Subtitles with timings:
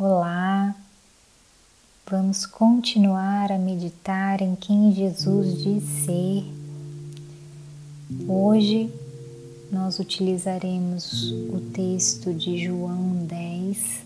[0.00, 0.76] Olá,
[2.08, 6.44] vamos continuar a meditar em quem Jesus diz ser.
[8.28, 8.92] Hoje
[9.72, 14.04] nós utilizaremos o texto de João 10.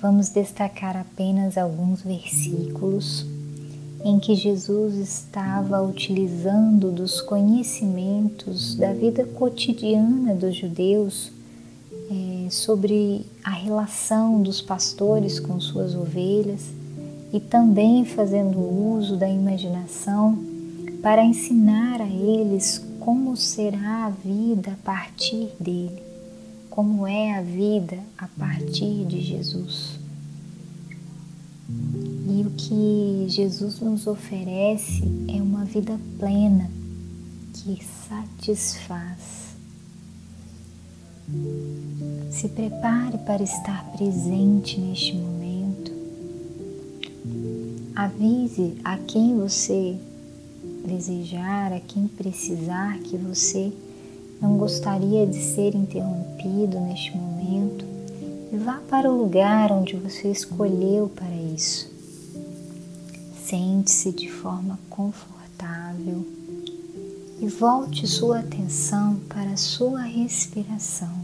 [0.00, 3.26] Vamos destacar apenas alguns versículos
[4.04, 11.32] em que Jesus estava utilizando dos conhecimentos da vida cotidiana dos judeus
[12.50, 16.66] sobre a relação dos pastores com suas ovelhas
[17.32, 20.38] e também fazendo uso da imaginação
[21.00, 26.02] para ensinar a eles como será a vida a partir dele,
[26.68, 29.98] como é a vida a partir de Jesus.
[32.28, 36.70] E o que Jesus nos oferece é uma vida plena
[37.54, 39.49] que satisfaz
[42.30, 45.92] se prepare para estar presente neste momento.
[47.94, 49.96] Avise a quem você
[50.86, 53.72] desejar, a quem precisar que você
[54.40, 57.84] não gostaria de ser interrompido neste momento
[58.52, 61.90] e vá para o lugar onde você escolheu para isso.
[63.44, 66.24] Sente-se de forma confortável
[67.40, 71.19] e volte sua atenção para a sua respiração.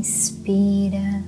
[0.00, 1.22] Inspira,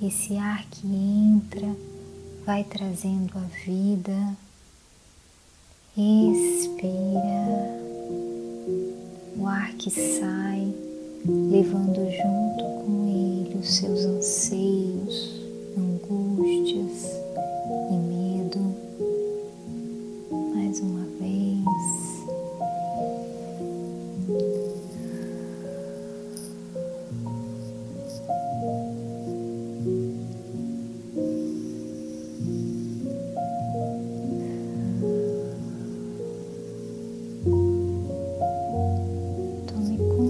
[0.00, 1.74] esse ar que entra
[2.46, 4.36] vai trazendo a vida.
[5.98, 7.80] Expira,
[9.36, 10.72] o ar que sai,
[11.50, 15.40] levando junto com ele os seus anseios,
[15.76, 17.10] angústias
[17.90, 18.86] e medo.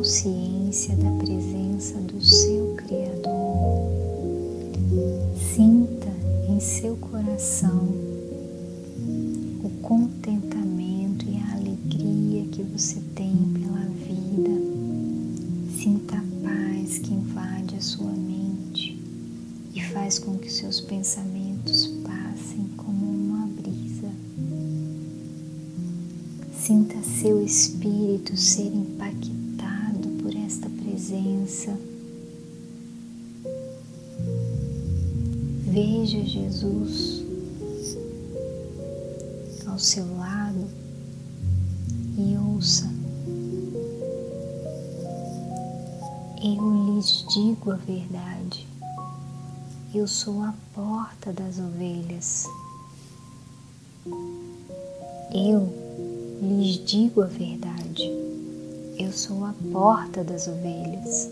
[0.06, 3.90] Consciência da presença do seu Criador.
[5.52, 6.06] Sinta
[6.48, 7.88] em seu coração
[9.64, 14.52] o contentamento e a alegria que você tem pela vida.
[15.76, 18.96] Sinta a paz que invade a sua mente
[19.74, 24.12] e faz com que seus pensamentos passem como uma brisa.
[26.56, 28.70] Sinta seu espírito ser
[30.96, 31.78] presença.
[35.66, 37.22] Veja Jesus
[39.66, 40.66] ao seu lado
[42.16, 42.90] e ouça.
[46.42, 48.66] Eu lhes digo a verdade.
[49.94, 52.46] Eu sou a porta das ovelhas.
[55.34, 55.68] Eu
[56.40, 57.75] lhes digo a verdade.
[58.98, 61.28] Eu sou a porta das ovelhas.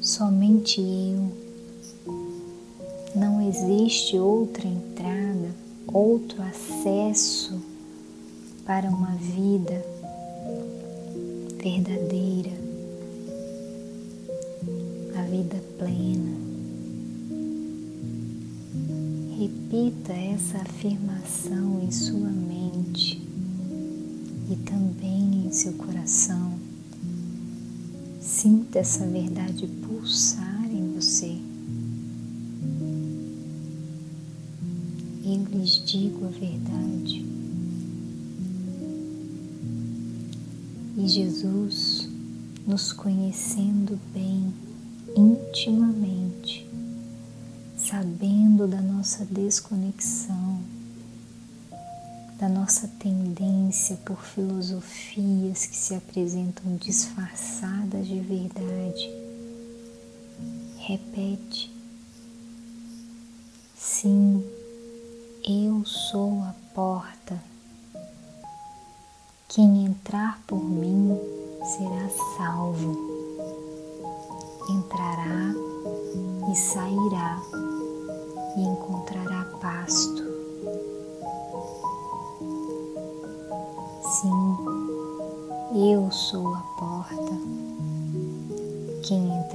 [0.00, 1.30] Somente eu.
[3.14, 5.54] Não existe outra entrada,
[5.86, 7.62] outro acesso
[8.66, 9.84] para uma vida
[11.62, 12.50] verdadeira,
[15.16, 16.36] a vida plena.
[19.38, 23.27] Repita essa afirmação em sua mente
[24.64, 26.58] também em seu coração.
[28.20, 31.38] Sinta essa verdade pulsar em você.
[35.24, 37.26] Eu lhes digo a verdade.
[40.96, 42.08] E Jesus,
[42.66, 44.52] nos conhecendo bem,
[45.16, 46.68] intimamente,
[47.76, 50.57] sabendo da nossa desconexão,
[52.38, 59.10] da nossa tendência por filosofias que se apresentam disfarçadas de verdade.
[60.76, 61.68] Repete:
[63.76, 64.44] Sim,
[65.44, 66.37] eu sou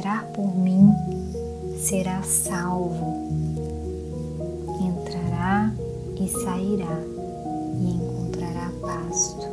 [0.04, 0.94] entrar por mim
[1.80, 3.24] será salvo,
[4.82, 5.72] entrará
[6.20, 7.00] e sairá
[7.80, 9.48] e encontrará pasto.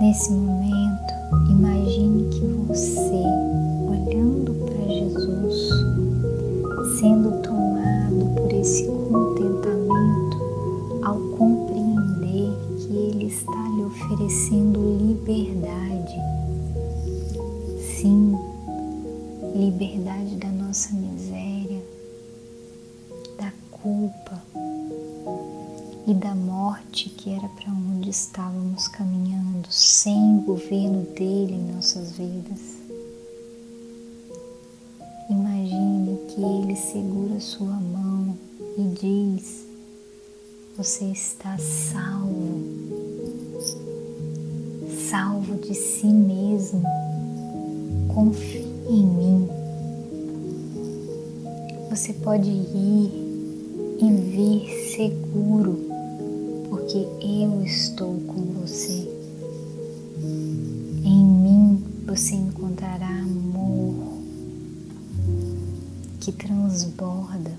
[0.00, 1.12] Nesse momento,
[1.50, 3.25] imagine que você
[26.06, 32.12] e da morte que era para onde estávamos caminhando, sem o governo dele em nossas
[32.12, 32.60] vidas.
[35.28, 38.38] Imagine que ele segura sua mão
[38.78, 39.66] e diz:
[40.76, 42.62] Você está salvo,
[45.10, 46.84] salvo de si mesmo.
[48.14, 49.48] Confie em mim.
[51.90, 53.25] Você pode ir
[53.98, 55.86] e vir seguro
[56.68, 59.08] porque eu estou com você.
[61.04, 64.18] Em mim você encontrará amor
[66.20, 67.52] que transborda,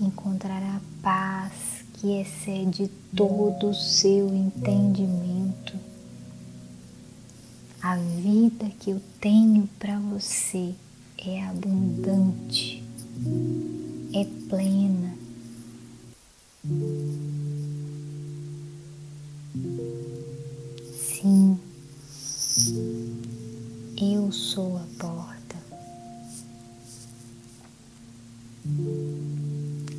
[0.00, 1.52] encontrará paz
[1.94, 5.74] que excede todo o seu entendimento.
[7.82, 10.74] A vida que eu tenho para você
[11.18, 12.82] é abundante,
[14.20, 15.18] é plena
[21.20, 21.58] Sim,
[24.00, 25.56] eu sou a porta.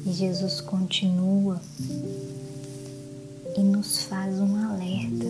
[0.05, 1.61] E Jesus continua
[3.57, 5.25] e nos faz um alerta.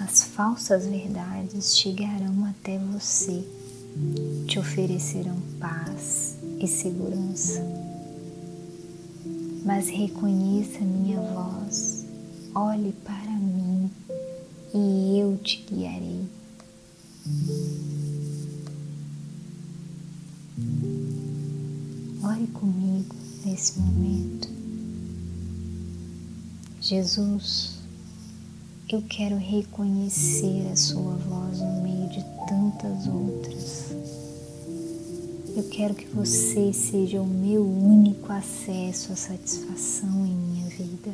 [0.00, 3.42] As falsas verdades chegarão até você,
[4.46, 7.62] te oferecerão paz e segurança.
[9.64, 12.06] Mas reconheça minha voz,
[12.54, 13.90] olhe para mim
[14.74, 16.26] e eu te guiarei.
[22.22, 23.14] Ore comigo
[23.44, 24.48] nesse momento.
[26.80, 27.78] Jesus,
[28.88, 34.23] eu quero reconhecer a Sua voz no meio de tantas outras.
[35.56, 41.12] Eu quero que você seja o meu único acesso à satisfação em minha vida.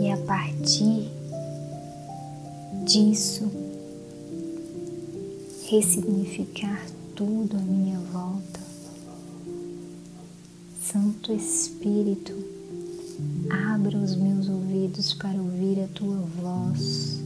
[0.00, 1.10] E a partir
[2.86, 3.50] disso,
[5.68, 6.86] ressignificar
[7.16, 8.60] tudo à minha volta.
[10.80, 12.32] Santo Espírito,
[13.74, 17.17] abra os meus ouvidos para ouvir a tua voz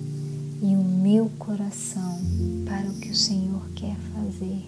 [0.62, 2.20] e o meu coração
[2.64, 4.62] para o que o Senhor quer fazer.